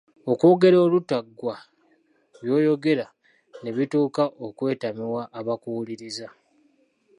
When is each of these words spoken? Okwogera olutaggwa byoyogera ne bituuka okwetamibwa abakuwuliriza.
Okwogera 0.31 0.77
olutaggwa 0.85 1.55
byoyogera 2.41 3.05
ne 3.61 3.69
bituuka 3.75 4.23
okwetamibwa 4.45 5.21
abakuwuliriza. 5.39 6.27